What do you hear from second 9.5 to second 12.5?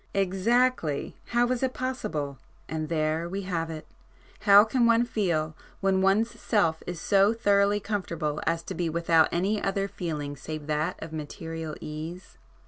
other feeling save that of material ease?